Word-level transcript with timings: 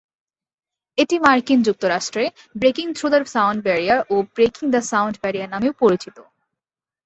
এটি 0.97 1.15
মার্কিন 1.19 1.59
যুক্তরাষ্ট্রে 1.63 2.23
breaking 2.55 2.87
through 2.97 3.07
the 3.09 3.21
sound 3.25 3.59
barrier, 3.63 3.99
ও 4.09 4.15
ব্রেকিং 4.35 4.65
দ্য 4.73 4.81
সাউন্ড 4.91 5.15
ব্যারিয়ার 5.21 5.51
নামেও 5.53 5.73
পরিচিত। 5.81 6.17